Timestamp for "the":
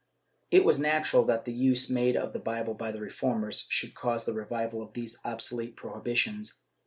1.45-1.53, 2.33-2.39, 2.91-2.99, 4.25-4.33